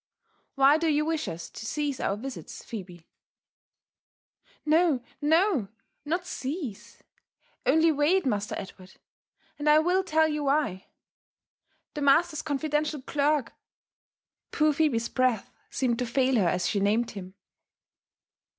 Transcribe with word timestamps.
—Why 0.55 0.79
do 0.79 0.87
you 0.87 1.05
wish 1.05 1.27
us 1.27 1.47
to 1.51 1.63
cease 1.63 1.99
our 1.99 2.17
visits, 2.17 2.63
Phebe 2.63 3.05
?""No, 4.65 5.03
no!— 5.21 5.67
notecase! 6.09 7.01
Only 7.67 7.91
wait. 7.91 8.25
Master 8.25 8.55
Edward, 8.57 8.95
and 9.59 9.67
Iwill 9.67 10.03
tell 10.03 10.27
you 10.27 10.45
why. 10.45 10.87
The 11.93 12.01
master's 12.01 12.41
confidential 12.41 13.03
clerk" 13.03 13.53
Poor 14.51 14.73
Phebe's 14.73 15.07
breath 15.07 15.51
seemed 15.69 15.99
to 15.99 16.07
fail 16.07 16.37
her 16.37 16.47
as 16.47 16.67
she 16.67 16.79
named 16.79 17.11
him. 17.11 17.35